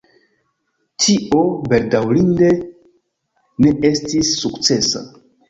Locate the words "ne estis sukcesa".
3.67-5.07